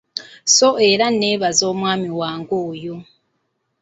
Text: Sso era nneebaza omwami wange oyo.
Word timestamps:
Sso 0.49 0.69
era 0.89 1.05
nneebaza 1.11 1.63
omwami 1.71 2.09
wange 2.19 2.55
oyo. 2.69 2.95